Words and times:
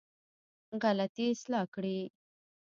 غلطي 0.83 1.25
اصلاح 1.33 1.65
کړې. 1.75 1.97